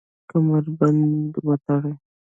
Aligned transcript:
کمربند 0.29 1.31
وتړئ 1.47 1.93